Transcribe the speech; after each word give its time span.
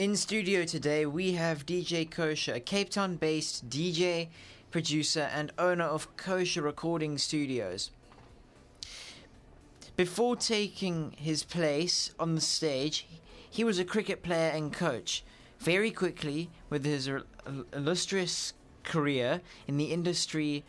In 0.00 0.16
studio 0.16 0.64
today, 0.64 1.04
we 1.04 1.32
have 1.32 1.66
DJ 1.66 2.10
Cosher, 2.10 2.54
a 2.54 2.60
Cape 2.60 2.88
Town 2.88 3.16
based 3.16 3.68
DJ, 3.68 4.28
producer, 4.70 5.28
and 5.30 5.52
owner 5.58 5.84
of 5.84 6.16
Cosher 6.16 6.62
Recording 6.62 7.18
Studios. 7.18 7.90
Before 9.96 10.36
taking 10.36 11.10
his 11.18 11.44
place 11.44 12.14
on 12.18 12.34
the 12.34 12.40
stage, 12.40 13.08
he 13.50 13.62
was 13.62 13.78
a 13.78 13.84
cricket 13.84 14.22
player 14.22 14.48
and 14.48 14.72
coach. 14.72 15.22
Very 15.58 15.90
quickly, 15.90 16.48
with 16.70 16.86
his 16.86 17.10
illustrious 17.74 18.54
career 18.84 19.42
in 19.68 19.76
the 19.76 19.92
industry, 19.92 20.64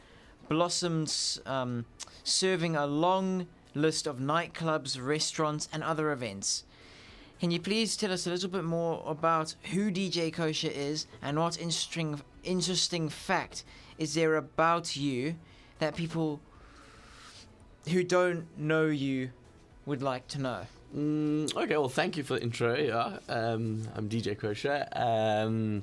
blossomed, 0.50 1.39
um, 1.45 1.86
serving 2.25 2.75
a 2.75 2.86
long 2.86 3.48
list 3.75 4.07
of 4.07 4.18
nightclubs, 4.18 5.02
restaurants, 5.02 5.70
and 5.71 5.86
other 5.86 6.11
events. 6.11 6.66
Can 7.41 7.49
you 7.49 7.59
please 7.59 7.97
tell 7.97 8.11
us 8.11 8.27
a 8.27 8.29
little 8.29 8.51
bit 8.51 8.63
more 8.63 9.01
about 9.03 9.55
who 9.71 9.89
DJ 9.91 10.31
Cosher 10.31 10.69
is 10.71 11.07
and 11.23 11.39
what 11.39 11.59
interesting 11.59 12.21
interesting 12.43 13.09
fact 13.09 13.63
is 13.97 14.13
there 14.13 14.35
about 14.35 14.95
you 14.95 15.33
that 15.80 15.95
people 15.95 16.39
who 17.89 18.03
don't 18.03 18.45
know 18.59 18.85
you 18.85 19.31
would 19.88 20.03
like 20.03 20.27
to 20.27 20.39
know? 20.39 20.67
Mm, 20.95 21.55
okay, 21.55 21.77
well, 21.77 21.89
thank 21.89 22.16
you 22.16 22.21
for 22.21 22.35
the 22.35 22.43
intro. 22.43 22.77
Yeah, 22.77 23.17
um, 23.27 23.88
I'm 23.95 24.08
DJ 24.08 24.38
Cosher. 24.38 24.88
Um, 24.91 25.81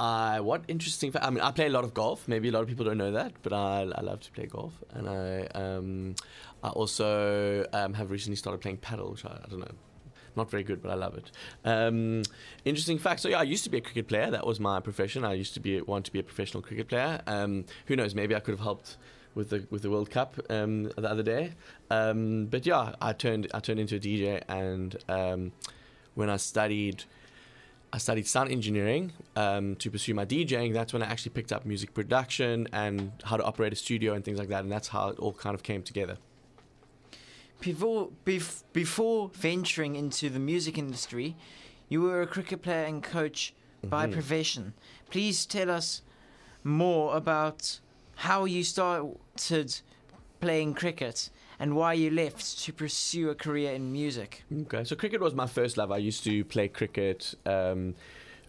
I 0.00 0.40
what 0.40 0.64
interesting? 0.66 1.12
fact? 1.12 1.24
I 1.24 1.30
mean, 1.30 1.42
I 1.42 1.52
play 1.52 1.66
a 1.66 1.70
lot 1.70 1.84
of 1.84 1.94
golf. 1.94 2.26
Maybe 2.26 2.48
a 2.48 2.50
lot 2.50 2.62
of 2.62 2.66
people 2.66 2.84
don't 2.84 2.98
know 2.98 3.12
that, 3.12 3.34
but 3.44 3.52
I, 3.52 3.82
I 3.82 4.00
love 4.00 4.18
to 4.22 4.32
play 4.32 4.46
golf, 4.46 4.72
and 4.90 5.08
I 5.08 5.46
um, 5.54 6.16
I 6.64 6.70
also 6.70 7.64
um, 7.72 7.94
have 7.94 8.10
recently 8.10 8.34
started 8.34 8.60
playing 8.60 8.78
paddle, 8.78 9.12
which 9.12 9.24
I, 9.24 9.42
I 9.44 9.48
don't 9.48 9.60
know. 9.60 9.76
Not 10.34 10.50
very 10.50 10.62
good, 10.62 10.82
but 10.82 10.90
I 10.90 10.94
love 10.94 11.16
it. 11.16 11.30
Um, 11.64 12.22
interesting 12.64 12.98
fact. 12.98 13.20
So 13.20 13.28
yeah, 13.28 13.40
I 13.40 13.42
used 13.42 13.64
to 13.64 13.70
be 13.70 13.78
a 13.78 13.80
cricket 13.80 14.08
player. 14.08 14.30
That 14.30 14.46
was 14.46 14.58
my 14.58 14.80
profession. 14.80 15.24
I 15.24 15.34
used 15.34 15.54
to 15.54 15.60
be 15.60 15.80
want 15.82 16.06
to 16.06 16.12
be 16.12 16.18
a 16.18 16.22
professional 16.22 16.62
cricket 16.62 16.88
player. 16.88 17.20
Um, 17.26 17.64
who 17.86 17.96
knows? 17.96 18.14
Maybe 18.14 18.34
I 18.34 18.40
could 18.40 18.52
have 18.52 18.60
helped 18.60 18.96
with 19.34 19.50
the 19.50 19.66
with 19.70 19.82
the 19.82 19.90
World 19.90 20.10
Cup 20.10 20.34
um, 20.50 20.84
the 20.84 21.10
other 21.10 21.22
day. 21.22 21.52
Um, 21.90 22.46
but 22.46 22.64
yeah, 22.64 22.94
I 23.00 23.12
turned 23.12 23.48
I 23.52 23.60
turned 23.60 23.80
into 23.80 23.96
a 23.96 24.00
DJ, 24.00 24.42
and 24.48 24.96
um, 25.08 25.52
when 26.14 26.30
I 26.30 26.36
studied. 26.36 27.04
I 27.94 27.98
studied 27.98 28.26
sound 28.26 28.50
engineering 28.50 29.12
um, 29.36 29.76
to 29.76 29.90
pursue 29.90 30.14
my 30.14 30.24
DJing. 30.24 30.72
That's 30.72 30.94
when 30.94 31.02
I 31.02 31.06
actually 31.08 31.32
picked 31.32 31.52
up 31.52 31.66
music 31.66 31.92
production 31.92 32.66
and 32.72 33.12
how 33.22 33.36
to 33.36 33.44
operate 33.44 33.74
a 33.74 33.76
studio 33.76 34.14
and 34.14 34.24
things 34.24 34.38
like 34.38 34.48
that. 34.48 34.62
And 34.62 34.72
that's 34.72 34.88
how 34.88 35.10
it 35.10 35.18
all 35.18 35.34
kind 35.34 35.54
of 35.54 35.62
came 35.62 35.82
together. 35.82 36.16
Before, 37.62 38.10
bef- 38.26 38.64
before 38.72 39.30
venturing 39.34 39.94
into 39.94 40.28
the 40.28 40.40
music 40.40 40.76
industry, 40.76 41.36
you 41.88 42.02
were 42.02 42.20
a 42.20 42.26
cricket 42.26 42.60
player 42.60 42.84
and 42.84 43.02
coach 43.02 43.54
by 43.84 44.06
Mhm. 44.06 44.12
profession. 44.12 44.74
Please 45.10 45.46
tell 45.46 45.70
us 45.70 46.02
more 46.64 47.16
about 47.16 47.78
how 48.16 48.44
you 48.46 48.64
started 48.64 49.80
playing 50.40 50.74
cricket 50.74 51.30
and 51.60 51.76
why 51.76 51.92
you 51.92 52.10
left 52.10 52.58
to 52.64 52.72
pursue 52.72 53.30
a 53.30 53.34
career 53.36 53.72
in 53.72 53.92
music. 53.92 54.42
Okay, 54.62 54.82
so 54.82 54.96
cricket 54.96 55.20
was 55.20 55.32
my 55.34 55.46
first 55.46 55.76
love. 55.76 55.92
I 55.92 55.98
used 55.98 56.24
to 56.24 56.44
play 56.44 56.66
cricket 56.68 57.34
um, 57.46 57.94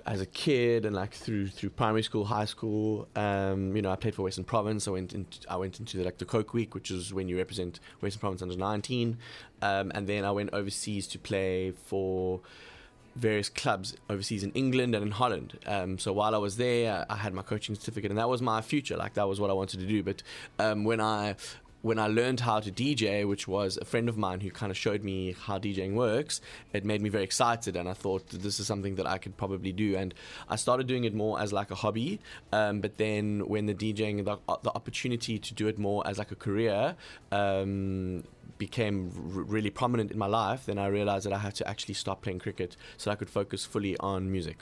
as 0.06 0.20
a 0.22 0.26
kid 0.26 0.86
and 0.86 0.96
like 0.96 1.14
through 1.14 1.48
through 1.48 1.70
primary 1.70 2.04
school, 2.04 2.26
high 2.26 2.46
school. 2.46 3.08
Um, 3.16 3.76
you 3.76 3.82
know, 3.82 3.92
I 3.92 3.96
played 3.96 4.16
for 4.16 4.23
Western 4.23 4.44
Province. 4.44 4.88
I 4.88 4.92
went 4.92 5.14
into 5.14 5.40
I 5.50 5.56
went 5.56 5.80
into 5.80 5.98
the, 5.98 6.04
like 6.04 6.18
the 6.18 6.26
Coke 6.26 6.54
Week, 6.54 6.76
which 6.76 6.92
is 6.92 7.14
when 7.14 7.28
you 7.28 7.38
represent 7.38 7.80
Western 8.02 8.20
Province 8.20 8.42
under 8.42 8.58
nineteen, 8.58 9.18
um, 9.62 9.92
and 9.96 10.08
then 10.08 10.26
I 10.26 10.31
went 10.31 10.54
overseas 10.54 11.08
to 11.08 11.20
play 11.20 11.72
for 11.72 12.42
various 13.16 13.48
clubs 13.48 13.96
overseas 14.09 14.44
in 14.44 14.52
England 14.54 14.96
and 14.96 15.06
in 15.06 15.12
Holland. 15.12 15.59
Um, 15.68 16.00
so 16.00 16.12
while 16.12 16.34
I 16.34 16.40
was 16.40 16.58
there, 16.58 17.06
I 17.09 17.16
had 17.16 17.34
my 17.34 17.44
coaching 17.44 17.76
certificate, 17.76 18.12
and 18.12 18.18
that 18.18 18.30
was 18.30 18.42
my 18.42 18.62
future. 18.62 18.98
Like 18.98 19.14
that 19.14 19.28
was 19.28 19.40
what 19.40 19.50
I 19.50 19.54
wanted 19.54 19.80
to 19.81 19.86
do. 19.86 20.04
But 20.04 20.24
um, 20.59 20.84
when 20.84 21.00
I 21.00 21.36
when 21.84 22.00
I 22.00 22.08
learned 22.08 22.40
how 22.40 22.62
to 22.62 22.72
DJ, 22.72 23.28
which 23.28 23.46
was 23.46 23.78
a 23.78 23.84
friend 23.84 24.07
of 24.07 24.18
mine 24.18 24.40
who 24.40 24.50
kind 24.50 24.72
of 24.72 24.78
showed 24.78 25.03
me 25.03 25.35
how 25.38 25.59
DJing 25.59 25.96
works, 25.96 26.40
it 26.72 26.85
made 26.85 27.02
me 27.02 27.09
very 27.09 27.25
excited, 27.25 27.75
and 27.75 27.90
I 27.90 27.94
thought 27.94 28.30
this 28.30 28.57
is 28.62 28.68
something 28.68 28.96
that 28.96 29.06
I 29.06 29.18
could 29.18 29.35
probably 29.35 29.74
do. 29.74 29.97
And 29.97 30.13
I 30.47 30.56
started 30.56 30.88
doing 30.88 31.03
it 31.03 31.13
more 31.13 31.41
as 31.41 31.52
like 31.52 31.72
a 31.72 31.75
hobby. 31.75 32.22
Um, 32.53 32.80
but 32.80 32.97
then 32.97 33.46
when 33.50 33.66
the 33.66 33.74
DJing, 33.74 34.24
the, 34.24 34.38
the 34.63 34.72
opportunity 34.74 35.38
to 35.38 35.53
do 35.53 35.68
it 35.68 35.78
more 35.78 36.07
as 36.07 36.18
like 36.18 36.31
a 36.31 36.35
career. 36.35 36.96
Um, 37.31 38.24
became 38.59 39.12
r- 39.36 39.41
really 39.41 39.72
prominent 39.72 40.12
in 40.12 40.18
my 40.18 40.28
life 40.28 40.68
then 40.68 40.78
i 40.78 40.86
realized 40.86 41.25
that 41.25 41.34
i 41.34 41.40
had 41.40 41.56
to 41.56 41.68
actually 41.68 41.94
stop 41.96 42.22
playing 42.22 42.38
cricket 42.38 42.78
so 42.97 43.09
i 43.09 43.16
could 43.16 43.30
focus 43.30 43.66
fully 43.66 43.97
on 43.97 44.31
music 44.31 44.59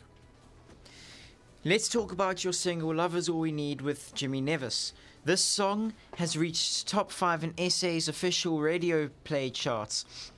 Let's 1.63 1.87
talk 1.87 2.11
about 2.11 2.43
your 2.43 2.53
single 2.53 2.95
Love 2.95 3.15
Is 3.15 3.29
All 3.29 3.41
We 3.41 3.51
Need 3.51 3.81
with 3.81 4.15
Jimmy 4.15 4.41
Nevis. 4.41 4.93
This 5.23 5.41
song 5.41 5.93
has 6.17 6.35
reached 6.35 6.87
top 6.87 7.11
5 7.11 7.43
in 7.43 7.69
SA's 7.69 8.07
official 8.07 8.59
radio 8.59 9.07
play 9.23 9.51
charts 9.51 10.31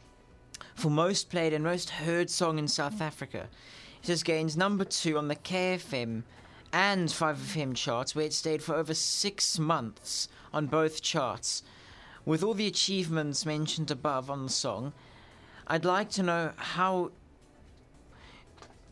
for 0.76 0.90
most 0.90 1.30
played 1.30 1.54
and 1.54 1.64
most 1.64 1.90
heard 1.90 2.30
song 2.30 2.60
in 2.60 2.68
South 2.68 3.00
Africa. 3.00 3.48
It 4.02 4.10
has 4.10 4.24
gained 4.24 4.58
number 4.58 4.84
2 4.84 5.18
on 5.18 5.30
the 5.30 5.38
KFM 5.38 6.24
and 6.74 7.08
5FM 7.08 7.76
charts 7.76 8.14
where 8.14 8.26
it 8.26 8.34
stayed 8.34 8.62
for 8.62 8.76
over 8.76 8.94
6 8.94 9.60
months 9.60 10.28
on 10.52 10.68
both 10.68 11.02
charts. 11.02 11.64
With 12.26 12.44
all 12.44 12.54
the 12.54 12.68
achievements 12.68 13.46
mentioned 13.46 13.90
above 13.90 14.30
on 14.30 14.44
the 14.44 14.52
song, 14.52 14.92
I'd 15.66 15.86
like 15.86 16.10
to 16.12 16.24
know 16.24 16.52
how 16.58 17.12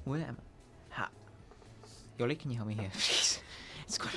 where 0.05 0.21
am 0.21 0.37
I? 0.97 1.07
Yoli, 2.17 2.39
can 2.39 2.49
you 2.49 2.57
help 2.57 2.69
me 2.69 2.75
here, 2.75 2.89
please? 2.93 3.41
It's 3.85 3.97
got. 3.97 4.11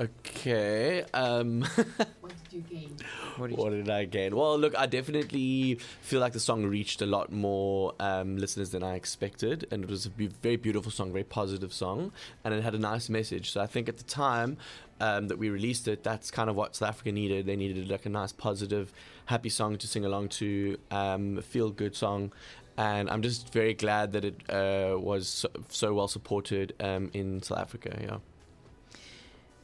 Okay 0.00 1.04
um 1.12 1.60
What 2.20 2.32
did 2.50 2.52
you 2.52 2.60
gain? 2.62 2.96
What 3.36 3.50
did 3.50 3.58
what 3.58 3.72
you, 3.72 3.82
did 3.82 3.90
i 3.90 4.04
gain 4.06 4.34
well 4.34 4.58
look 4.58 4.76
i 4.78 4.86
definitely 4.86 5.78
feel 6.00 6.20
like 6.20 6.32
the 6.32 6.40
song 6.40 6.64
reached 6.64 7.02
a 7.02 7.06
lot 7.06 7.30
more 7.30 7.94
um, 8.00 8.38
listeners 8.38 8.70
than 8.70 8.82
i 8.82 8.94
expected 8.94 9.66
and 9.70 9.84
it 9.84 9.90
was 9.90 10.06
a 10.06 10.10
be- 10.10 10.28
very 10.28 10.56
beautiful 10.56 10.90
song 10.90 11.12
very 11.12 11.24
positive 11.24 11.72
song 11.72 12.12
and 12.44 12.54
it 12.54 12.62
had 12.62 12.74
a 12.74 12.78
nice 12.78 13.08
message 13.10 13.50
so 13.50 13.60
i 13.60 13.66
think 13.66 13.88
at 13.88 13.98
the 13.98 14.04
time 14.04 14.56
um, 15.00 15.28
that 15.28 15.38
we 15.38 15.50
released 15.50 15.86
it 15.86 16.02
that's 16.02 16.30
kind 16.30 16.48
of 16.48 16.56
what 16.56 16.74
south 16.74 16.88
africa 16.88 17.12
needed 17.12 17.44
they 17.46 17.56
needed 17.56 17.90
like 17.90 18.06
a 18.06 18.10
nice 18.10 18.32
positive 18.32 18.92
happy 19.26 19.50
song 19.50 19.76
to 19.76 19.86
sing 19.86 20.04
along 20.04 20.28
to 20.28 20.78
um, 20.90 21.38
a 21.38 21.42
feel 21.42 21.70
good 21.70 21.94
song 21.94 22.32
and 22.78 23.10
I'm 23.10 23.20
just 23.20 23.52
very 23.52 23.74
glad 23.74 24.12
that 24.12 24.24
it 24.24 24.36
uh, 24.48 24.98
was 24.98 25.28
so, 25.28 25.48
so 25.68 25.92
well 25.92 26.08
supported 26.08 26.72
um, 26.80 27.10
in 27.12 27.42
South 27.42 27.58
Africa. 27.58 27.98
Yeah. 28.00 28.16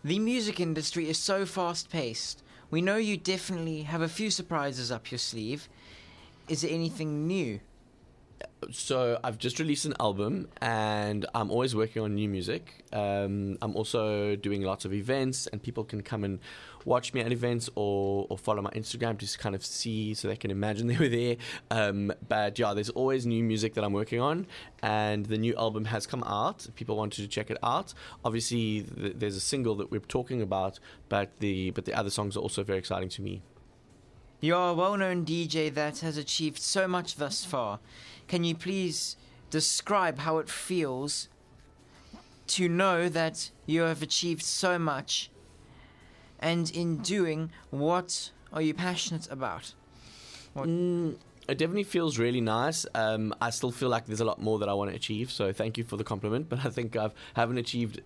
The 0.07 0.21
music 0.21 0.61
industry 0.61 1.09
is 1.09 1.19
so 1.19 1.45
fast 1.45 1.91
paced. 1.91 2.41
We 2.71 2.81
know 2.81 2.95
you 2.97 3.17
definitely 3.17 3.83
have 3.83 4.03
a 4.03 4.09
few 4.09 4.31
surprises 4.31 4.93
up 4.93 5.11
your 5.11 5.19
sleeve. 5.19 5.69
Is 6.49 6.61
there 6.61 6.71
anything 6.71 7.27
new? 7.27 7.59
So 8.73 9.19
I've 9.23 9.39
just 9.39 9.59
released 9.59 9.85
an 9.85 9.95
album, 10.01 10.49
and 10.61 11.25
I'm 11.35 11.51
always 11.51 11.77
working 11.77 12.03
on 12.03 12.15
new 12.15 12.29
music. 12.29 12.85
Um, 12.93 13.59
I'm 13.63 13.77
also 13.77 14.35
doing 14.35 14.63
lots 14.63 14.85
of 14.85 14.93
events, 14.93 15.47
and 15.47 15.63
people 15.63 15.85
can 15.85 16.03
come 16.03 16.25
and 16.25 16.41
watch 16.85 17.13
me 17.13 17.21
at 17.21 17.33
events 17.33 17.69
or, 17.75 18.27
or 18.31 18.39
follow 18.39 18.63
my 18.63 18.71
Instagram 18.71 19.19
to 19.19 19.39
kind 19.39 19.55
of 19.55 19.65
see 19.65 20.15
so 20.15 20.29
they 20.29 20.37
can 20.37 20.51
imagine 20.51 20.87
they 20.93 20.97
were 20.97 21.09
there. 21.09 21.37
Um, 21.71 22.13
but 22.29 22.59
yeah, 22.59 22.75
there's 22.75 22.91
always 22.91 23.27
new 23.27 23.45
music 23.45 23.75
that 23.75 23.85
I'm 23.85 23.93
working 23.93 24.21
on, 24.21 24.47
and 24.83 25.27
the 25.27 25.39
new 25.39 25.55
album 25.57 25.85
has 25.87 26.07
come 26.07 26.25
out. 26.25 26.67
People 26.77 26.97
wanted 26.97 27.23
to 27.23 27.29
check 27.29 27.51
it 27.51 27.59
out. 27.63 27.95
Obviously, 28.25 28.83
th- 28.83 29.15
there's 29.17 29.37
a 29.37 29.41
single 29.41 29.75
that 29.77 29.91
we're 29.91 30.01
talking 30.01 30.43
about, 30.43 30.79
but 31.09 31.37
the 31.39 31.71
but 31.71 31.85
the 31.85 31.95
other 31.95 32.11
songs 32.11 32.37
are 32.37 32.41
also 32.41 32.65
very 32.65 32.79
exciting 32.79 33.09
to 33.11 33.23
me. 33.23 33.43
You 34.47 34.55
are 34.55 34.71
a 34.71 34.75
well 34.75 34.97
known 34.97 35.25
DJ 35.25 35.75
that 35.75 35.99
has 35.99 36.17
achieved 36.17 36.61
so 36.61 36.87
much 36.87 37.17
thus 37.17 37.45
far. 37.45 37.81
Can 38.29 38.45
you 38.45 38.55
please 38.55 39.17
describe 39.51 40.21
how 40.21 40.39
it 40.39 40.49
feels 40.49 41.29
to 42.55 42.69
know 42.69 43.09
that 43.09 43.51
you 43.67 43.81
have 43.81 44.03
achieved 44.03 44.45
so 44.45 44.79
much 44.79 45.33
and 46.39 46.71
in 46.71 46.99
doing 46.99 47.51
what 47.71 48.31
are 48.53 48.63
you 48.63 48.73
passionate 48.73 49.29
about? 49.33 49.75
Mm, 50.55 51.17
it 51.49 51.59
definitely 51.59 51.83
feels 51.83 52.17
really 52.17 52.41
nice. 52.41 52.87
Um, 52.95 53.35
I 53.41 53.51
still 53.51 53.73
feel 53.73 53.89
like 53.89 54.07
there's 54.07 54.21
a 54.21 54.25
lot 54.25 54.41
more 54.41 54.61
that 54.61 54.69
I 54.69 54.75
want 54.75 54.91
to 54.91 54.97
achieve. 54.97 55.33
So 55.33 55.53
thank 55.53 55.77
you 55.77 55.83
for 55.83 55.97
the 55.97 56.05
compliment, 56.05 56.49
but 56.51 56.65
I 56.65 56.71
think 56.71 56.95
I've 56.95 57.15
haven't 57.35 57.59
achieved 57.59 58.01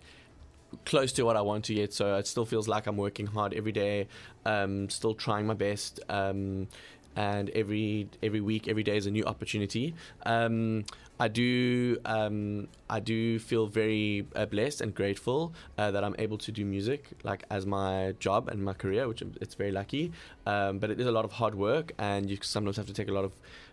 close 0.84 1.12
to 1.12 1.22
what 1.22 1.36
I 1.36 1.40
want 1.40 1.64
to 1.66 1.74
yet. 1.74 1.92
So 1.92 2.16
it 2.16 2.26
still 2.26 2.44
feels 2.44 2.68
like 2.68 2.86
I'm 2.86 2.96
working 2.96 3.26
hard 3.26 3.54
every 3.54 3.72
day, 3.72 4.08
um, 4.44 4.88
still 4.88 5.14
trying 5.14 5.46
my 5.46 5.54
best. 5.54 6.00
Um, 6.08 6.68
and 7.16 7.50
every 7.50 8.08
every 8.22 8.40
week, 8.40 8.68
every 8.68 8.82
day 8.82 8.96
is 8.96 9.06
a 9.06 9.10
new 9.10 9.24
opportunity. 9.24 9.94
Um, 10.24 10.84
I 11.18 11.28
do 11.28 11.98
um, 12.04 12.68
I 12.88 13.00
do 13.00 13.38
feel 13.38 13.66
very 13.66 14.26
uh, 14.34 14.46
blessed 14.46 14.80
and 14.80 14.94
grateful 14.94 15.52
uh, 15.76 15.90
that 15.90 16.02
I'm 16.02 16.14
able 16.18 16.38
to 16.38 16.52
do 16.52 16.64
music 16.64 17.10
like 17.24 17.44
as 17.50 17.66
my 17.66 18.14
job 18.20 18.48
and 18.48 18.64
my 18.64 18.72
career, 18.72 19.08
which 19.08 19.22
it's 19.40 19.54
very 19.54 19.72
lucky. 19.72 20.12
Um, 20.46 20.78
but 20.78 20.90
it 20.90 21.00
is 21.00 21.06
a 21.06 21.12
lot 21.12 21.24
of 21.24 21.32
hard 21.32 21.54
work, 21.54 21.92
and 21.98 22.30
you 22.30 22.38
sometimes 22.40 22.76
have 22.76 22.86
to 22.86 22.94
take 22.94 23.08
a 23.08 23.12
lot 23.12 23.24
of 23.24 23.32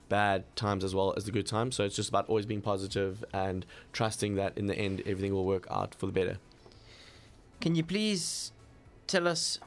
bad 0.10 0.44
times 0.56 0.84
as 0.84 0.96
well 0.96 1.14
as 1.16 1.26
the 1.26 1.32
good 1.32 1.48
times. 1.48 1.76
So 1.76 1.84
it's 1.84 1.96
just 1.96 2.10
about 2.10 2.28
always 2.28 2.46
being 2.46 2.62
positive 2.62 3.24
and 3.34 3.66
trusting 3.94 4.36
that 4.36 4.58
in 4.58 4.68
the 4.68 4.76
end 4.76 5.02
everything 5.06 5.34
will 5.34 5.46
work 5.46 5.68
out 5.70 5.96
for 5.96 6.06
the 6.06 6.12
better. 6.12 6.38
Can 7.62 7.76
you 7.76 7.84
please 7.84 8.52
tell 9.08 9.28
us 9.28 9.60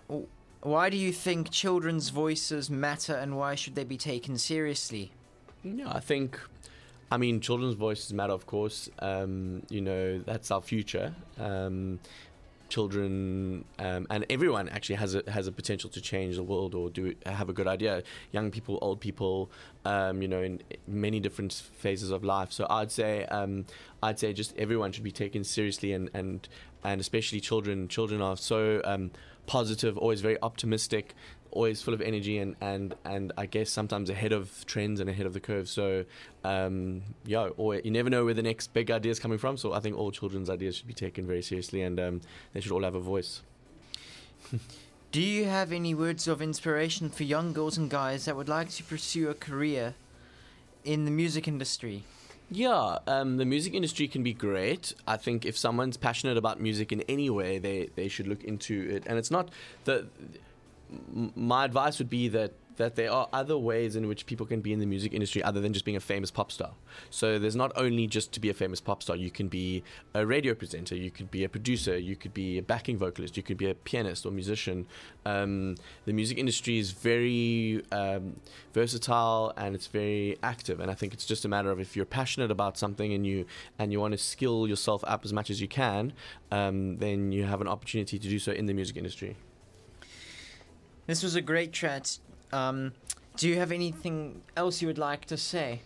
why 0.63 0.91
do 0.91 0.97
you 0.97 1.13
think 1.13 1.51
children's 1.51 2.11
voices 2.11 2.71
matter 2.71 3.15
and 3.15 3.37
why 3.37 3.55
should 3.55 3.75
they 3.75 3.85
be 3.85 3.97
taken 3.97 4.37
seriously? 4.37 5.13
I 5.87 6.01
think. 6.01 6.39
I 7.13 7.17
mean, 7.17 7.41
children's 7.41 7.75
voices 7.75 8.13
matter, 8.13 8.33
of 8.33 8.47
course. 8.47 8.89
Um, 9.01 9.63
you 9.69 9.81
know, 9.81 10.21
that's 10.21 10.51
our 10.51 10.61
future. 10.61 11.15
Um, 11.39 11.99
children 12.71 13.65
um, 13.79 14.07
and 14.09 14.25
everyone 14.31 14.69
actually 14.69 14.95
has 14.97 15.15
a 15.15 15.23
has 15.29 15.47
a 15.47 15.53
potential 15.53 15.91
to 15.91 16.01
change 16.01 16.37
the 16.37 16.43
world 16.43 16.75
or 16.75 16.89
do 16.89 17.15
have 17.27 17.49
a 17.49 17.53
good 17.53 17.67
idea. 17.67 18.03
Young 18.33 18.51
people, 18.51 18.79
old 18.81 19.01
people, 19.01 19.51
um, 19.85 20.23
you 20.23 20.29
know, 20.29 20.43
in 20.43 20.63
many 20.87 21.21
different 21.21 21.53
phases 21.53 22.11
of 22.11 22.25
life. 22.25 22.53
So 22.53 22.67
I'd 22.71 22.91
say 22.91 23.25
um, 23.27 23.67
I'd 24.03 24.19
say 24.19 24.33
just 24.33 24.57
everyone 24.57 24.93
should 24.93 25.05
be 25.05 25.13
taken 25.13 25.45
seriously 25.45 25.93
and 25.93 26.09
and 26.15 26.49
and 26.83 27.01
especially 27.01 27.41
children. 27.41 27.89
Children 27.89 28.23
are 28.23 28.37
so 28.37 28.81
um, 28.85 29.11
positive, 29.47 29.99
always 29.99 30.21
very 30.21 30.39
optimistic 30.43 31.15
always 31.53 31.83
full 31.83 31.95
of 31.95 32.01
energy 32.01 32.39
and, 32.39 32.57
and, 32.61 32.95
and 33.05 33.33
I 33.37 33.47
guess 33.47 33.71
sometimes 33.71 34.11
ahead 34.11 34.33
of 34.33 34.65
trends 34.67 35.01
and 35.01 35.11
ahead 35.11 35.27
of 35.27 35.33
the 35.33 35.41
curve. 35.41 35.69
So, 35.69 36.05
um, 36.45 37.03
yeah, 37.25 37.49
or 37.57 37.77
you 37.77 37.91
never 37.91 38.11
know 38.11 38.25
where 38.25 38.35
the 38.35 38.43
next 38.43 38.73
big 38.73 38.91
idea 38.91 39.13
is 39.13 39.19
coming 39.19 39.39
from. 39.39 39.57
So 39.57 39.73
I 39.73 39.81
think 39.81 39.97
all 39.97 40.11
children's 40.11 40.51
ideas 40.51 40.77
should 40.77 40.87
be 40.87 40.95
taken 40.95 41.27
very 41.27 41.43
seriously 41.43 41.83
and 41.83 41.99
um, 41.99 42.21
they 42.53 42.61
should 42.61 42.73
all 42.73 42.85
have 42.85 42.95
a 42.95 43.01
voice. 43.01 43.43
Do 45.13 45.21
you 45.21 45.47
have 45.47 45.73
any 45.73 45.93
words 45.93 46.29
of 46.29 46.41
inspiration 46.41 47.11
for 47.11 47.25
young 47.25 47.53
girls 47.53 47.77
and 47.77 47.91
guys 47.91 48.27
that 48.27 48.37
would 48.37 48.49
like 48.49 48.71
to 48.71 48.85
pursue 48.85 49.29
a 49.29 49.35
career 49.35 49.95
in 50.85 51.05
the 51.05 51.11
music 51.11 51.49
industry? 51.49 52.05
Yeah, 52.53 52.99
um, 53.07 53.37
the 53.37 53.45
music 53.45 53.75
industry 53.75 54.09
can 54.09 54.23
be 54.23 54.33
great. 54.33 54.93
I 55.07 55.17
think 55.17 55.47
if 55.47 55.57
someone's 55.57 55.97
passionate 55.97 56.37
about 56.37 56.61
music 56.61 56.91
in 56.91 57.01
any 57.03 57.31
way, 57.31 57.59
they, 57.59 57.91
they 57.95 58.09
should 58.09 58.27
look 58.27 58.43
into 58.43 58.89
it. 58.91 59.05
And 59.07 59.19
it's 59.19 59.31
not 59.31 59.51
the 59.85 60.07
my 61.35 61.65
advice 61.65 61.99
would 61.99 62.11
be 62.11 62.29
that 62.29 62.53
that 62.81 62.97
there 62.97 63.13
are 63.13 63.29
other 63.33 63.59
ways 63.59 63.95
in 63.95 64.09
which 64.09 64.25
people 64.25 64.47
can 64.47 64.63
be 64.63 64.73
in 64.73 64.79
the 64.79 64.87
music 64.87 65.13
industry 65.13 65.43
other 65.43 65.61
than 65.61 65.73
just 65.73 65.85
being 65.85 65.99
a 65.99 66.01
famous 66.01 66.31
pop 66.31 66.51
star. 66.51 66.71
So 67.11 67.39
there's 67.39 67.55
not 67.55 67.73
only 67.77 68.07
just 68.07 68.33
to 68.33 68.41
be 68.41 68.49
a 68.49 68.55
famous 68.55 68.81
pop 68.81 69.03
star. 69.03 69.17
You 69.17 69.31
can 69.31 69.49
be 69.49 69.85
a 70.15 70.25
radio 70.25 70.55
presenter. 70.55 70.97
You 70.97 71.11
could 71.11 71.31
be 71.31 71.45
a 71.45 71.49
producer. 71.49 71.99
You 71.99 72.17
could 72.17 72.33
be 72.33 72.57
a 72.57 72.63
backing 72.63 72.97
vocalist. 72.97 73.37
You 73.37 73.43
could 73.43 73.59
be 73.59 73.69
a 73.69 73.75
pianist 73.75 74.25
or 74.25 74.31
musician. 74.31 74.87
Um, 75.27 75.77
the 76.07 76.15
music 76.15 76.39
industry 76.39 76.79
is 76.79 76.93
very 76.93 77.85
um, 77.93 78.41
versatile 78.73 79.53
and 79.59 79.75
it's 79.75 79.87
very 79.87 80.39
active. 80.43 80.81
And 80.81 80.91
I 80.91 80.95
think 80.95 81.13
it's 81.13 81.27
just 81.27 81.45
a 81.45 81.49
matter 81.49 81.71
of 81.71 81.81
if 81.81 81.97
you're 81.97 82.07
passionate 82.07 82.51
about 82.51 82.79
something 82.79 83.13
and 83.13 83.27
you 83.27 83.45
and 83.79 83.93
you 83.93 84.01
want 84.01 84.13
to 84.13 84.19
skill 84.19 84.67
yourself 84.67 85.05
up 85.07 85.27
as 85.27 85.35
much 85.35 85.51
as 85.51 85.61
you 85.61 85.69
can, 85.69 86.15
um, 86.51 86.97
then 86.97 87.31
you 87.31 87.45
have 87.45 87.61
an 87.61 87.69
opportunity 87.69 88.19
to 88.19 88.29
do 88.29 88.39
so 88.39 88.53
in 88.53 88.65
the 88.65 88.73
music 88.73 88.97
industry. 88.97 89.37
This 91.07 91.23
was 91.23 91.35
a 91.35 91.41
great 91.41 91.73
chat. 91.73 92.19
Um, 92.53 92.93
do 93.37 93.49
you 93.49 93.57
have 93.57 93.73
anything 93.73 94.43
else 94.57 94.83
you 94.83 94.89
would 94.89 94.99
like 94.99 95.25
to 95.27 95.37
say? 95.37 95.81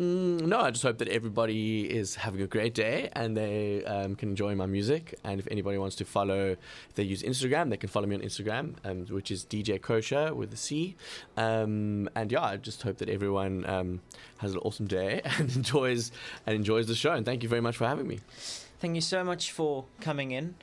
Mm, 0.00 0.46
no, 0.46 0.60
I 0.60 0.70
just 0.70 0.82
hope 0.82 0.96
that 0.98 1.08
everybody 1.08 1.82
is 1.82 2.14
having 2.14 2.40
a 2.40 2.46
great 2.46 2.72
day 2.72 3.10
and 3.12 3.36
they 3.36 3.84
um, 3.84 4.16
can 4.16 4.30
enjoy 4.30 4.54
my 4.54 4.64
music. 4.64 5.14
And 5.24 5.38
if 5.38 5.46
anybody 5.50 5.76
wants 5.76 5.94
to 5.96 6.06
follow, 6.06 6.56
if 6.88 6.94
they 6.94 7.02
use 7.02 7.22
Instagram, 7.22 7.68
they 7.68 7.76
can 7.76 7.90
follow 7.90 8.06
me 8.06 8.16
on 8.16 8.22
Instagram, 8.22 8.76
um, 8.84 9.04
which 9.14 9.30
is 9.30 9.44
DJ 9.44 9.80
Cosher 9.80 10.34
with 10.34 10.54
a 10.54 10.56
C. 10.56 10.96
Um, 11.36 12.08
and 12.14 12.32
yeah, 12.32 12.42
I 12.42 12.56
just 12.56 12.80
hope 12.80 12.96
that 12.98 13.10
everyone 13.10 13.68
um, 13.68 14.00
has 14.38 14.52
an 14.52 14.58
awesome 14.60 14.86
day 14.86 15.20
and 15.38 15.54
enjoys 15.54 16.12
and 16.46 16.56
enjoys 16.56 16.86
the 16.86 16.94
show. 16.94 17.12
And 17.12 17.26
thank 17.26 17.42
you 17.42 17.50
very 17.50 17.60
much 17.60 17.76
for 17.76 17.86
having 17.86 18.08
me. 18.08 18.20
Thank 18.80 18.94
you 18.94 19.02
so 19.02 19.22
much 19.22 19.52
for 19.52 19.84
coming 20.00 20.30
in. 20.30 20.54